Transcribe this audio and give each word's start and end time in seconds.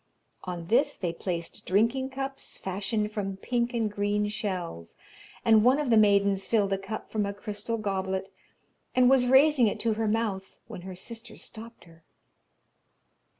On 0.45 0.65
this 0.65 0.95
they 0.95 1.13
placed 1.13 1.67
drinking 1.67 2.09
cups 2.09 2.57
fashioned 2.57 3.11
from 3.11 3.37
pink 3.37 3.71
and 3.71 3.91
green 3.91 4.29
shells, 4.29 4.95
and 5.45 5.63
one 5.63 5.77
of 5.77 5.91
the 5.91 5.95
maidens 5.95 6.47
filled 6.47 6.73
a 6.73 6.77
cup 6.79 7.11
from 7.11 7.23
a 7.23 7.35
crystal 7.35 7.77
goblet, 7.77 8.29
and 8.95 9.11
was 9.11 9.27
raising 9.27 9.67
it 9.67 9.79
to 9.81 9.93
her 9.93 10.07
mouth, 10.07 10.55
when 10.67 10.81
her 10.89 10.95
sister 10.95 11.37
stopped 11.37 11.83
her. 11.83 12.03